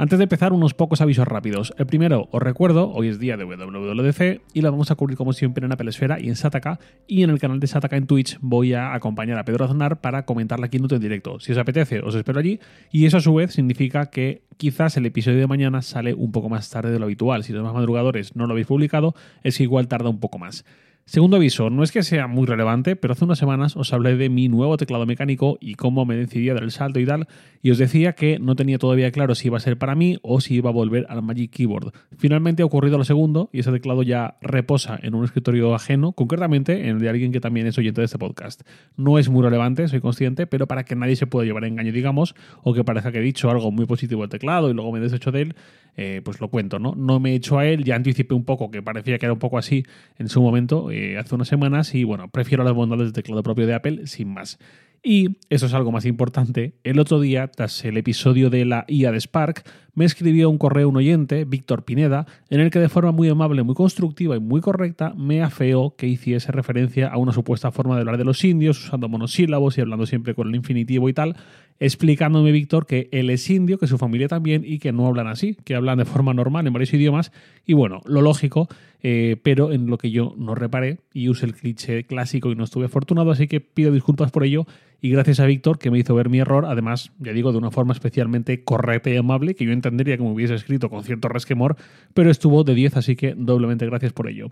[0.00, 1.74] Antes de empezar, unos pocos avisos rápidos.
[1.76, 5.34] El primero, os recuerdo, hoy es día de WWDC y la vamos a cubrir como
[5.34, 6.80] siempre en Apple Esfera y en Sataka.
[7.06, 10.24] Y en el canal de Sataka en Twitch voy a acompañar a Pedro Aznar para
[10.24, 11.38] comentar la keynote en directo.
[11.38, 12.60] Si os apetece, os espero allí.
[12.90, 16.48] Y eso a su vez significa que quizás el episodio de mañana sale un poco
[16.48, 17.44] más tarde de lo habitual.
[17.44, 20.64] Si los más madrugadores no lo habéis publicado, es que igual tarda un poco más.
[21.10, 24.28] Segundo aviso, no es que sea muy relevante, pero hace unas semanas os hablé de
[24.28, 27.26] mi nuevo teclado mecánico y cómo me decidí dar el salto y tal,
[27.62, 30.40] y os decía que no tenía todavía claro si iba a ser para mí o
[30.40, 31.92] si iba a volver al Magic Keyboard.
[32.16, 36.88] Finalmente ha ocurrido lo segundo y ese teclado ya reposa en un escritorio ajeno, concretamente
[36.88, 38.62] en el de alguien que también es oyente de este podcast.
[38.96, 42.36] No es muy relevante, soy consciente, pero para que nadie se pueda llevar engaño, digamos,
[42.62, 45.32] o que parezca que he dicho algo muy positivo del teclado y luego me deshecho
[45.32, 45.56] de él,
[45.96, 46.94] eh, pues lo cuento, ¿no?
[46.94, 49.38] No me he hecho a él, ya anticipé un poco que parecía que era un
[49.38, 49.84] poco así
[50.18, 53.66] en su momento eh, hace unas semanas y bueno, prefiero las bondades del teclado propio
[53.66, 54.58] de Apple sin más.
[55.02, 59.12] Y, eso es algo más importante, el otro día, tras el episodio de la IA
[59.12, 63.12] de Spark, me escribió un correo un oyente, Víctor Pineda, en el que de forma
[63.12, 67.70] muy amable, muy constructiva y muy correcta me afeó que hiciese referencia a una supuesta
[67.70, 71.12] forma de hablar de los indios, usando monosílabos y hablando siempre con el infinitivo y
[71.12, 71.36] tal,
[71.80, 75.56] explicándome Víctor que él es indio, que su familia también y que no hablan así,
[75.64, 77.32] que hablan de forma normal en varios idiomas.
[77.66, 78.68] Y bueno, lo lógico,
[79.02, 82.64] eh, pero en lo que yo no reparé y usé el cliché clásico y no
[82.64, 84.66] estuve afortunado, así que pido disculpas por ello.
[85.00, 87.70] Y gracias a Víctor que me hizo ver mi error, además, ya digo, de una
[87.70, 91.76] forma especialmente correcta y amable, que yo entendería que me hubiese escrito con cierto resquemor,
[92.12, 94.50] pero estuvo de 10, así que doblemente gracias por ello.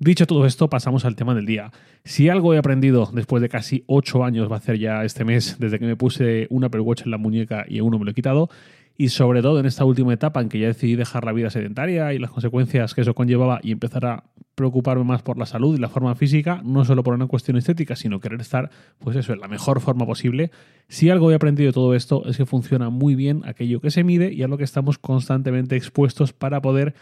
[0.00, 1.72] Dicho todo esto, pasamos al tema del día.
[2.04, 5.56] Si algo he aprendido después de casi 8 años, va a ser ya este mes,
[5.58, 8.14] desde que me puse un Apple Watch en la muñeca y uno me lo he
[8.14, 8.48] quitado,
[8.96, 12.12] y sobre todo en esta última etapa en que ya decidí dejar la vida sedentaria
[12.12, 14.24] y las consecuencias que eso conllevaba y empezar a
[14.58, 17.96] preocuparme más por la salud y la forma física, no solo por una cuestión estética,
[17.96, 20.50] sino querer estar, pues eso, en la mejor forma posible.
[20.88, 24.02] Si algo he aprendido de todo esto es que funciona muy bien aquello que se
[24.02, 26.94] mide y a lo que estamos constantemente expuestos para poder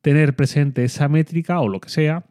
[0.00, 2.24] tener presente esa métrica o lo que sea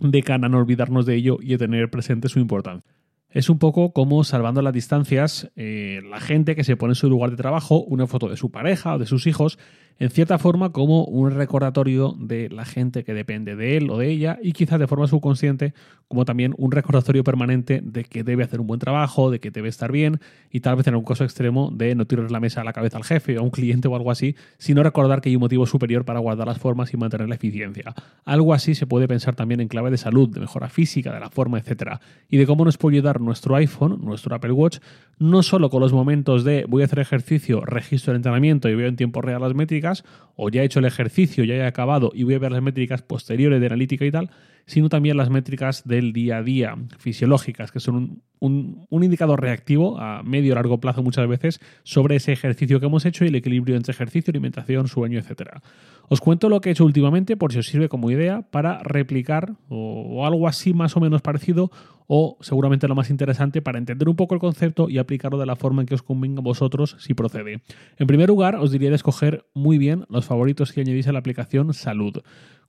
[0.00, 2.84] de cara a no olvidarnos de ello y a tener presente su importancia.
[3.32, 7.08] Es un poco como salvando las distancias eh, la gente que se pone en su
[7.08, 9.58] lugar de trabajo una foto de su pareja o de sus hijos
[9.98, 14.08] en cierta forma como un recordatorio de la gente que depende de él o de
[14.08, 15.74] ella y quizás de forma subconsciente
[16.08, 19.68] como también un recordatorio permanente de que debe hacer un buen trabajo, de que debe
[19.68, 22.64] estar bien y tal vez en algún caso extremo de no tirar la mesa a
[22.64, 25.36] la cabeza al jefe o a un cliente o algo así, sino recordar que hay
[25.36, 27.94] un motivo superior para guardar las formas y mantener la eficiencia.
[28.24, 31.30] Algo así se puede pensar también en clave de salud, de mejora física, de la
[31.30, 31.98] forma, etc.
[32.28, 34.78] Y de cómo nos puede ayudar nuestro iPhone, nuestro Apple Watch,
[35.18, 38.88] no solo con los momentos de voy a hacer ejercicio, registro el entrenamiento y veo
[38.88, 40.04] en tiempo real las métricas,
[40.36, 43.02] o ya he hecho el ejercicio, ya he acabado y voy a ver las métricas
[43.02, 44.30] posteriores de analítica y tal,
[44.66, 50.22] sino también las métricas del día a día, fisiológicas, que son un, indicador reactivo a
[50.22, 53.76] medio o largo plazo muchas veces sobre ese ejercicio que hemos hecho y el equilibrio
[53.76, 55.60] entre ejercicio, alimentación, sueño, etc.
[56.08, 59.54] Os cuento lo que he hecho últimamente por si os sirve como idea para replicar
[59.68, 61.70] o algo así más o menos parecido
[62.14, 65.56] o seguramente lo más interesante para entender un poco el concepto y aplicarlo de la
[65.56, 67.62] forma en que os convenga a vosotros si procede.
[67.96, 71.20] En primer lugar, os diría de escoger muy bien los favoritos que añadís a la
[71.20, 72.22] aplicación Salud.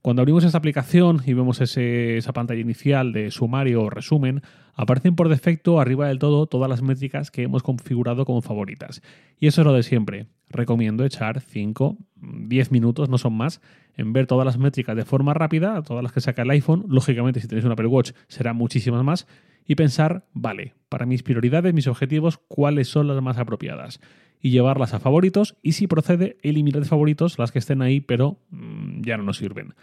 [0.03, 4.41] Cuando abrimos esta aplicación y vemos esa pantalla inicial de sumario o resumen,
[4.75, 9.01] aparecen por defecto arriba del todo todas las métricas que hemos configurado como favoritas.
[9.39, 10.27] Y eso es lo de siempre.
[10.49, 13.61] Recomiendo echar 5, 10 minutos, no son más,
[13.95, 16.83] en ver todas las métricas de forma rápida, todas las que saca el iPhone.
[16.89, 19.25] Lógicamente, si tenéis un Apple Watch, serán muchísimas más.
[19.65, 24.01] Y pensar, vale, para mis prioridades, mis objetivos, cuáles son las más apropiadas
[24.43, 28.37] y llevarlas a favoritos y si procede eliminar de favoritos las que estén ahí pero
[28.51, 28.72] mm,
[29.03, 29.73] ya no nos sirven.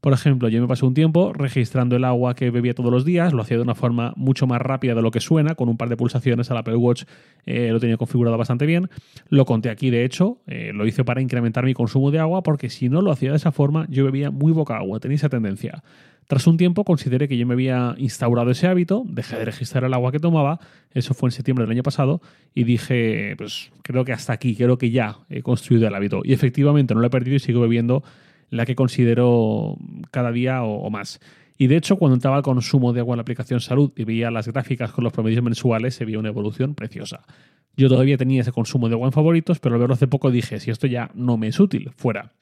[0.00, 3.32] Por ejemplo, yo me pasé un tiempo registrando el agua que bebía todos los días,
[3.32, 5.88] lo hacía de una forma mucho más rápida de lo que suena, con un par
[5.88, 7.02] de pulsaciones al Apple Watch
[7.46, 8.88] eh, lo tenía configurado bastante bien.
[9.28, 12.70] Lo conté aquí, de hecho, eh, lo hice para incrementar mi consumo de agua, porque
[12.70, 15.82] si no lo hacía de esa forma, yo bebía muy poca agua, tenía esa tendencia.
[16.28, 19.94] Tras un tiempo consideré que yo me había instaurado ese hábito, dejé de registrar el
[19.94, 20.60] agua que tomaba,
[20.92, 22.20] eso fue en septiembre del año pasado,
[22.54, 26.20] y dije, pues creo que hasta aquí, creo que ya he construido el hábito.
[26.22, 28.04] Y efectivamente no lo he perdido y sigo bebiendo
[28.50, 29.76] la que considero
[30.10, 31.20] cada día o, más.
[31.56, 34.30] Y de hecho, cuando entraba al consumo de agua en la aplicación Salud y veía
[34.30, 37.24] las gráficas con los promedios mensuales, se veía una evolución preciosa.
[37.76, 40.60] Yo todavía tenía ese consumo de agua en favoritos, pero al verlo hace poco dije,
[40.60, 42.32] si esto ya no me es útil, fuera.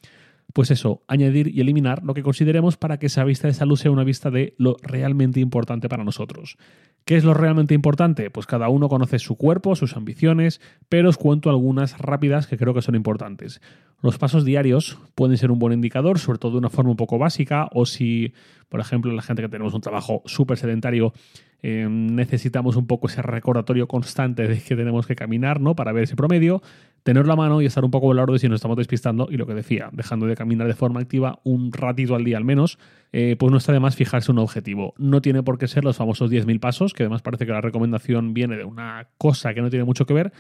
[0.53, 3.91] Pues eso, añadir y eliminar lo que consideremos para que esa vista de salud sea
[3.91, 6.56] una vista de lo realmente importante para nosotros.
[7.05, 8.31] ¿Qué es lo realmente importante?
[8.31, 12.75] Pues cada uno conoce su cuerpo, sus ambiciones, pero os cuento algunas rápidas que creo
[12.75, 13.61] que son importantes.
[14.02, 17.19] Los pasos diarios pueden ser un buen indicador, sobre todo de una forma un poco
[17.19, 18.34] básica, o si,
[18.69, 21.14] por ejemplo, la gente que tenemos un trabajo súper sedentario,
[21.62, 25.75] eh, necesitamos un poco ese recordatorio constante de que tenemos que caminar, ¿no?
[25.75, 26.62] Para ver ese promedio,
[27.02, 29.38] tenerlo a mano y estar un poco al lado de si nos estamos despistando y
[29.38, 32.78] lo que decía, dejando de caminar de forma activa un ratito al día al menos,
[33.12, 34.93] eh, pues no está de más fijarse un objetivo.
[34.98, 38.34] No tiene por qué ser los famosos 10.000 pasos, que además parece que la recomendación
[38.34, 40.32] viene de una cosa que no tiene mucho que ver,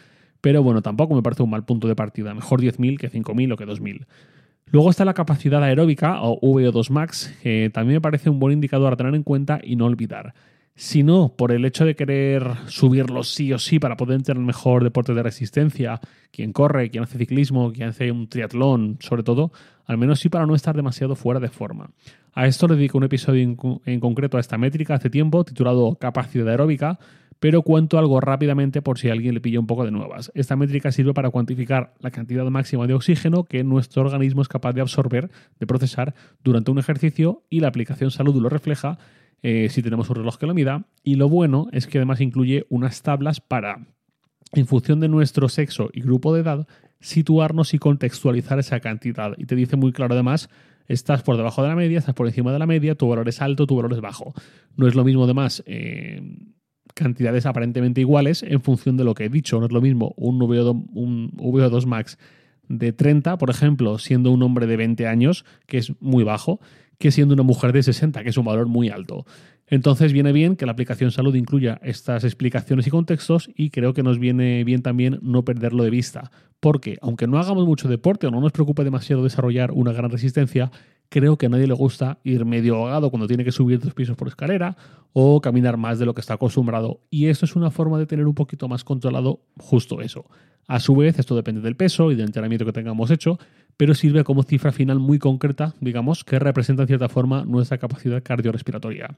[0.46, 2.32] pero bueno, tampoco me parece un mal punto de partida.
[2.32, 4.06] Mejor 10.000 que 5.000 o que 2.000.
[4.66, 8.92] Luego está la capacidad aeróbica o VO2 max, que también me parece un buen indicador
[8.92, 10.34] a tener en cuenta y no olvidar.
[10.76, 14.46] Si no, por el hecho de querer subirlo sí o sí para poder tener el
[14.46, 16.00] mejor deporte de resistencia,
[16.30, 19.50] quien corre, quien hace ciclismo, quien hace un triatlón, sobre todo,
[19.84, 21.90] al menos sí para no estar demasiado fuera de forma.
[22.34, 26.46] A esto le dedico un episodio en, concreto a esta métrica hace tiempo, titulado Capacidad
[26.46, 27.00] aeróbica,
[27.40, 30.30] pero cuento algo rápidamente por si alguien le pilla un poco de nuevas.
[30.34, 34.72] Esta métrica sirve para cuantificar la cantidad máxima de oxígeno que nuestro organismo es capaz
[34.72, 38.98] de absorber, de procesar durante un ejercicio y la aplicación salud lo refleja
[39.42, 40.86] eh, si tenemos un reloj que lo mida.
[41.02, 43.86] Y lo bueno es que además incluye unas tablas para,
[44.52, 46.66] en función de nuestro sexo y grupo de edad,
[47.00, 49.32] situarnos y contextualizar esa cantidad.
[49.36, 50.48] Y te dice muy claro además
[50.88, 53.42] estás por debajo de la media, estás por encima de la media, tu valor es
[53.42, 54.34] alto, tu valor es bajo.
[54.76, 56.22] No es lo mismo además eh,
[56.96, 59.60] cantidades aparentemente iguales en función de lo que he dicho.
[59.60, 62.18] No es lo mismo un VO2, un VO2 max
[62.68, 66.58] de 30, por ejemplo, siendo un hombre de 20 años, que es muy bajo,
[66.98, 69.26] que siendo una mujer de 60, que es un valor muy alto.
[69.68, 74.02] Entonces viene bien que la aplicación salud incluya estas explicaciones y contextos y creo que
[74.02, 78.30] nos viene bien también no perderlo de vista, porque aunque no hagamos mucho deporte o
[78.30, 80.70] no nos preocupe demasiado desarrollar una gran resistencia,
[81.08, 84.16] creo que a nadie le gusta ir medio ahogado cuando tiene que subir dos pisos
[84.16, 84.76] por escalera
[85.12, 87.00] o caminar más de lo que está acostumbrado.
[87.10, 90.26] Y esto es una forma de tener un poquito más controlado justo eso.
[90.68, 93.38] A su vez, esto depende del peso y del entrenamiento que tengamos hecho,
[93.76, 98.22] pero sirve como cifra final muy concreta, digamos, que representa en cierta forma nuestra capacidad
[98.22, 99.16] cardiorrespiratoria.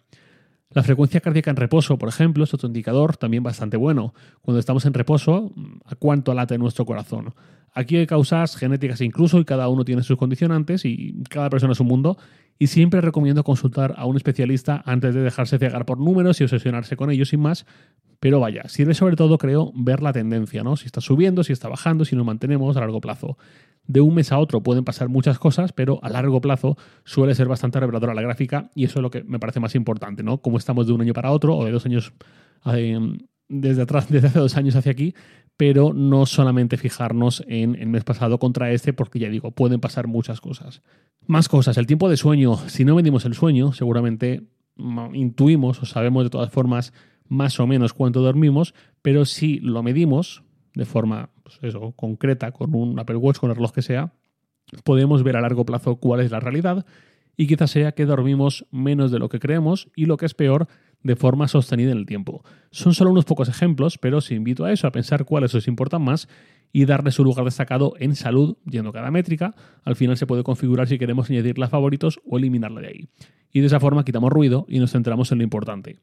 [0.71, 4.13] La frecuencia cardíaca en reposo, por ejemplo, es otro indicador también bastante bueno.
[4.43, 5.53] Cuando estamos en reposo,
[5.87, 7.33] ¿a cuánto late nuestro corazón?
[7.79, 11.79] Aquí hay causas genéticas incluso y cada uno tiene sus condicionantes y cada persona es
[11.81, 12.19] un mundo.
[12.59, 16.97] Y siempre recomiendo consultar a un especialista antes de dejarse cegar por números y obsesionarse
[16.97, 17.67] con ellos sin más.
[18.19, 20.75] Pero vaya, sirve sobre todo, creo, ver la tendencia, ¿no?
[20.75, 23.39] Si está subiendo, si está bajando, si nos mantenemos a largo plazo.
[23.87, 27.47] De un mes a otro pueden pasar muchas cosas, pero a largo plazo suele ser
[27.47, 30.39] bastante reveladora la gráfica y eso es lo que me parece más importante, ¿no?
[30.39, 32.13] Cómo estamos de un año para otro o de dos años
[32.75, 32.99] eh,
[33.49, 35.15] desde atrás, desde hace dos años hacia aquí,
[35.59, 40.07] pero no solamente fijarnos en el mes pasado contra este, porque ya digo, pueden pasar
[40.07, 40.83] muchas cosas.
[41.27, 42.57] Más cosas, el tiempo de sueño.
[42.69, 44.45] Si no medimos el sueño, seguramente
[44.77, 46.93] mm, intuimos o sabemos de todas formas
[47.27, 48.73] más o menos cuánto dormimos,
[49.03, 50.45] pero si lo medimos
[50.75, 51.59] de forma pues
[51.97, 54.13] concreta con un Apple Watch, con el reloj que sea,
[54.85, 56.87] podemos ver a largo plazo cuál es la realidad
[57.37, 60.69] y quizás sea que dormimos menos de lo que creemos y lo que es peor,
[61.03, 62.45] de forma sostenida en el tiempo.
[62.71, 66.03] Son solo unos pocos ejemplos, pero os invito a eso, a pensar cuáles os importan
[66.03, 66.29] más
[66.73, 69.55] y darle su lugar destacado en salud, yendo cada métrica.
[69.85, 73.09] Al final se puede configurar si queremos añadirla a favoritos o eliminarla de ahí.
[73.53, 76.01] Y de esa forma quitamos ruido y nos centramos en lo importante.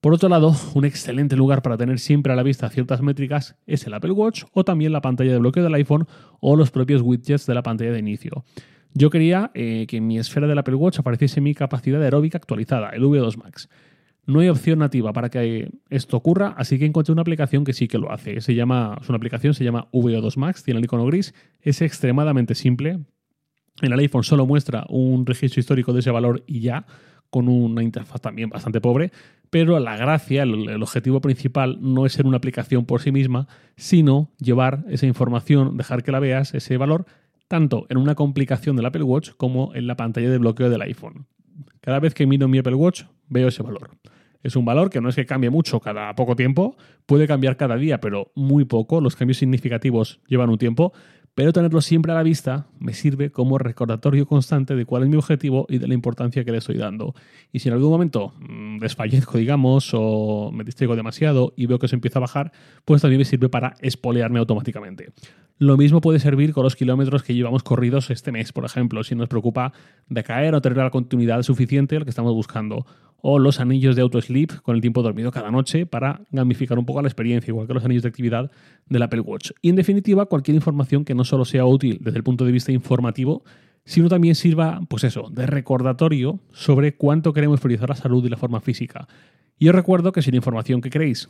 [0.00, 3.86] Por otro lado, un excelente lugar para tener siempre a la vista ciertas métricas es
[3.86, 6.06] el Apple Watch o también la pantalla de bloqueo del iPhone
[6.40, 8.44] o los propios widgets de la pantalla de inicio.
[8.92, 12.90] Yo quería eh, que en mi esfera del Apple Watch apareciese mi capacidad aeróbica actualizada,
[12.90, 13.68] el V2 Max.
[14.26, 17.86] No hay opción nativa para que esto ocurra, así que encontré una aplicación que sí
[17.86, 18.40] que lo hace.
[18.40, 22.56] Se llama, es una aplicación, se llama VO2 Max, tiene el icono gris, es extremadamente
[22.56, 22.98] simple.
[23.82, 26.86] En el iPhone solo muestra un registro histórico de ese valor y ya,
[27.30, 29.12] con una interfaz también bastante pobre,
[29.48, 33.46] pero la gracia, el, el, objetivo principal no es ser una aplicación por sí misma,
[33.76, 37.06] sino llevar esa información, dejar que la veas, ese valor,
[37.46, 41.26] tanto en una complicación del Apple Watch como en la pantalla de bloqueo del iPhone.
[41.80, 43.90] Cada vez que miro mi Apple Watch veo ese valor.
[44.42, 47.76] Es un valor que no es que cambie mucho cada poco tiempo, puede cambiar cada
[47.76, 49.00] día, pero muy poco.
[49.00, 50.92] Los cambios significativos llevan un tiempo,
[51.34, 55.16] pero tenerlo siempre a la vista me sirve como recordatorio constante de cuál es mi
[55.16, 57.14] objetivo y de la importancia que le estoy dando.
[57.52, 61.88] Y si en algún momento mm, desfallezco, digamos, o me distraigo demasiado y veo que
[61.88, 62.52] se empieza a bajar,
[62.84, 65.12] pues también me sirve para espolearme automáticamente.
[65.58, 69.14] Lo mismo puede servir con los kilómetros que llevamos corridos este mes, por ejemplo, si
[69.14, 69.72] nos preocupa
[70.06, 72.84] decaer o tener la continuidad suficiente, lo que estamos buscando
[73.22, 77.00] o los anillos de auto-sleep con el tiempo dormido cada noche para gamificar un poco
[77.00, 78.50] la experiencia, igual que los anillos de actividad
[78.86, 79.52] del Apple Watch.
[79.62, 82.70] Y en definitiva, cualquier información que no solo sea útil desde el punto de vista
[82.70, 83.42] informativo,
[83.86, 88.36] sino también sirva, pues eso, de recordatorio sobre cuánto queremos priorizar la salud y la
[88.36, 89.08] forma física.
[89.58, 91.26] Y os recuerdo que si la información que queréis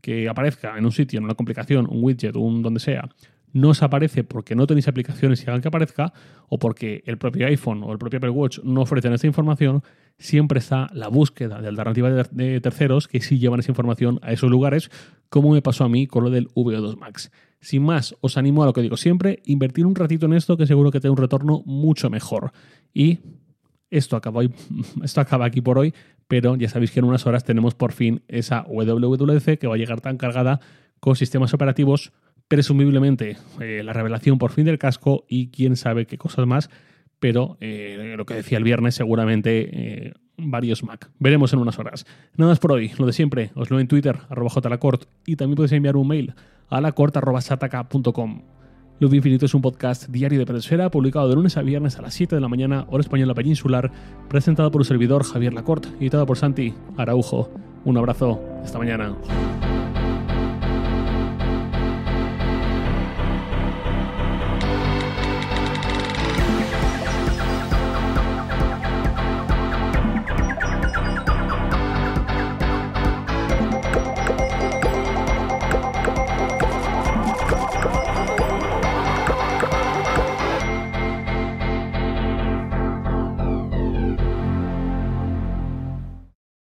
[0.00, 3.08] que aparezca en un sitio, en una complicación, un widget, un donde sea,
[3.52, 6.12] no os aparece porque no tenéis aplicaciones y hagan que aparezca,
[6.48, 9.82] o porque el propio iPhone o el propio Apple Watch no ofrecen esta información,
[10.18, 14.50] siempre está la búsqueda de alternativas de terceros que sí llevan esa información a esos
[14.50, 14.90] lugares,
[15.28, 17.30] como me pasó a mí con lo del VO2 Max.
[17.60, 20.66] Sin más, os animo a lo que digo siempre, invertir un ratito en esto que
[20.66, 22.52] seguro que te da un retorno mucho mejor.
[22.94, 23.18] Y
[23.90, 24.42] esto acaba,
[25.02, 25.94] esto acaba aquí por hoy,
[26.28, 29.78] pero ya sabéis que en unas horas tenemos por fin esa WWDC que va a
[29.78, 30.60] llegar tan cargada
[31.00, 32.12] con sistemas operativos,
[32.48, 36.70] presumiblemente eh, la revelación por fin del casco y quién sabe qué cosas más,
[37.20, 41.10] pero eh, lo que decía el viernes seguramente eh, varios Mac.
[41.18, 42.06] Veremos en unas horas.
[42.36, 45.56] Nada más por hoy, lo de siempre, os lo en Twitter, arroba jlacort, y también
[45.56, 46.34] podéis enviar un mail
[46.68, 48.42] a lacort.sataka.com.
[49.00, 52.14] Luz Infinito es un podcast diario de Pedesfera, publicado de lunes a viernes a las
[52.14, 53.92] 7 de la mañana, hora española peninsular,
[54.28, 57.48] presentado por un servidor Javier Lacorte, editado por Santi Araujo.
[57.84, 59.16] Un abrazo, hasta mañana.